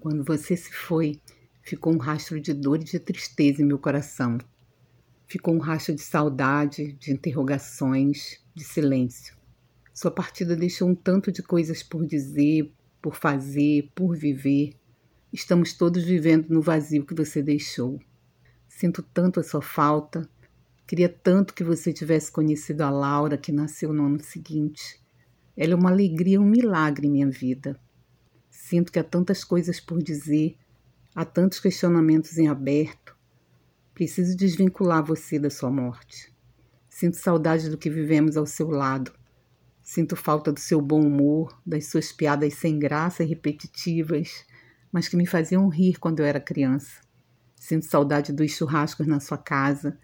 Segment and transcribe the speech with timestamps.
[0.00, 1.20] Quando você se foi,
[1.60, 4.38] ficou um rastro de dor e de tristeza em meu coração.
[5.26, 9.36] Ficou um rastro de saudade, de interrogações, de silêncio.
[9.92, 14.74] Sua partida deixou um tanto de coisas por dizer, por fazer, por viver.
[15.32, 17.98] Estamos todos vivendo no vazio que você deixou.
[18.68, 20.28] Sinto tanto a sua falta.
[20.86, 25.02] Queria tanto que você tivesse conhecido a Laura, que nasceu no ano seguinte.
[25.56, 27.78] Ela é uma alegria, um milagre em minha vida.
[28.60, 30.58] Sinto que há tantas coisas por dizer,
[31.14, 33.16] há tantos questionamentos em aberto.
[33.94, 36.34] Preciso desvincular você da sua morte.
[36.90, 39.12] Sinto saudade do que vivemos ao seu lado.
[39.80, 44.44] Sinto falta do seu bom humor, das suas piadas sem graça e repetitivas,
[44.92, 47.00] mas que me faziam rir quando eu era criança.
[47.54, 49.96] Sinto saudade dos churrascos na sua casa.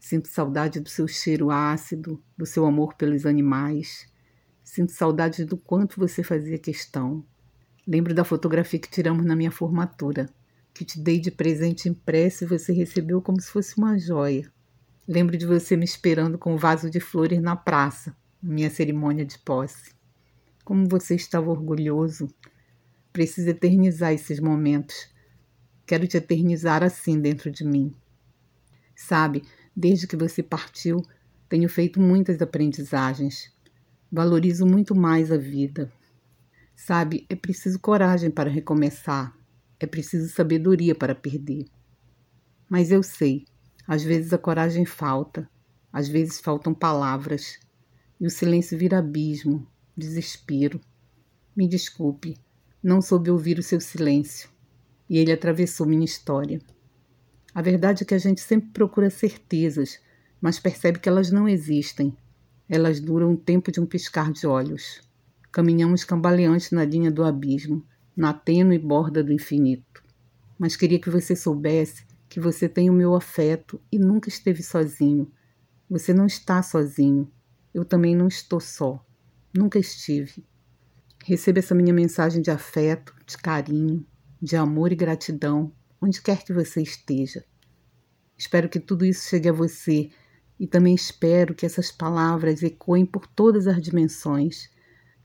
[0.00, 4.12] Sinto saudade do seu cheiro ácido, do seu amor pelos animais.
[4.64, 7.24] Sinto saudade do quanto você fazia questão.
[7.90, 10.30] Lembro da fotografia que tiramos na minha formatura,
[10.72, 14.48] que te dei de presente impresso e você recebeu como se fosse uma joia.
[15.08, 19.24] Lembro de você me esperando com um vaso de flores na praça, na minha cerimônia
[19.24, 19.92] de posse.
[20.64, 22.32] Como você estava orgulhoso.
[23.12, 25.12] Preciso eternizar esses momentos.
[25.84, 27.92] Quero te eternizar assim dentro de mim.
[28.94, 29.42] Sabe,
[29.74, 31.04] desde que você partiu,
[31.48, 33.52] tenho feito muitas aprendizagens.
[34.12, 35.92] Valorizo muito mais a vida.
[36.82, 39.36] Sabe, é preciso coragem para recomeçar,
[39.78, 41.66] é preciso sabedoria para perder.
[42.70, 43.44] Mas eu sei,
[43.86, 45.46] às vezes a coragem falta,
[45.92, 47.60] às vezes faltam palavras,
[48.18, 50.80] e o silêncio vira abismo, desespero.
[51.54, 52.38] Me desculpe,
[52.82, 54.48] não soube ouvir o seu silêncio,
[55.06, 56.62] e ele atravessou minha história.
[57.54, 60.00] A verdade é que a gente sempre procura certezas,
[60.40, 62.16] mas percebe que elas não existem.
[62.66, 65.09] Elas duram o tempo de um piscar de olhos.
[65.52, 67.84] Caminhamos cambaleantes na linha do abismo,
[68.16, 70.02] na tênue borda do infinito.
[70.58, 75.30] Mas queria que você soubesse que você tem o meu afeto e nunca esteve sozinho.
[75.88, 77.28] Você não está sozinho.
[77.74, 79.04] Eu também não estou só.
[79.52, 80.44] Nunca estive.
[81.24, 84.06] Receba essa minha mensagem de afeto, de carinho,
[84.40, 87.44] de amor e gratidão, onde quer que você esteja.
[88.38, 90.10] Espero que tudo isso chegue a você
[90.58, 94.70] e também espero que essas palavras ecoem por todas as dimensões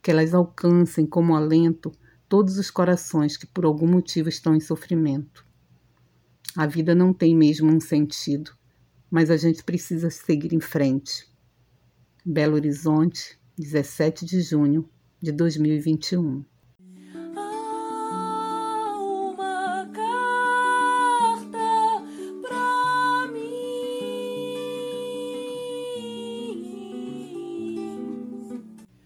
[0.06, 1.92] que elas alcancem como alento
[2.30, 5.44] todos os corações que por algum motivo estão em sofrimento.
[6.56, 8.52] A vida não tem mesmo um sentido,
[9.10, 11.28] mas a gente precisa seguir em frente.
[12.24, 14.88] Belo Horizonte, 17 de junho
[15.20, 16.46] de 2021.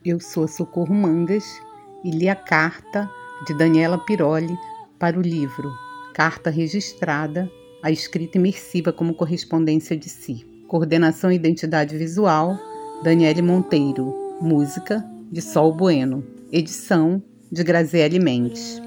[0.03, 1.43] Eu sou Socorro Mangas
[2.05, 3.09] e li a carta
[3.45, 4.57] de Daniela Piroli
[4.97, 5.69] para o livro
[6.13, 7.51] Carta Registrada,
[7.83, 10.45] a escrita imersiva como correspondência de si.
[10.69, 12.57] Coordenação e identidade visual,
[13.03, 14.15] Daniele Monteiro.
[14.39, 16.23] Música, de Sol Bueno.
[16.49, 17.21] Edição,
[17.51, 18.81] de Graziele Mendes.